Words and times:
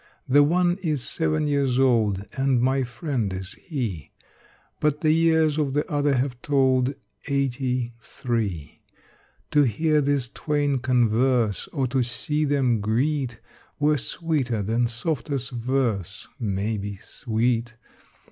The 0.27 0.41
one 0.41 0.79
is 0.81 1.03
seven 1.07 1.45
years 1.47 1.77
old, 1.77 2.25
And 2.35 2.59
my 2.59 2.81
friend 2.81 3.31
is 3.31 3.51
he: 3.61 4.13
But 4.79 5.01
the 5.01 5.11
years 5.11 5.59
of 5.59 5.73
the 5.73 5.87
other 5.93 6.15
have 6.15 6.41
told 6.41 6.95
Eighty 7.27 7.93
three. 7.99 8.81
To 9.51 9.61
hear 9.61 10.01
these 10.01 10.27
twain 10.29 10.79
converse 10.79 11.67
Or 11.67 11.85
to 11.85 12.01
see 12.01 12.45
them 12.45 12.79
greet 12.81 13.39
Were 13.79 13.97
sweeter 13.99 14.63
than 14.63 14.87
softest 14.87 15.51
verse 15.51 16.27
May 16.39 16.77
be 16.77 16.95
sweet. 16.97 17.75